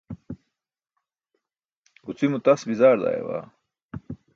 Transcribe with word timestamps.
Gucimo 2.05 2.37
tas 2.45 2.61
bizaar 2.69 2.97
daayabaa! 3.03 3.45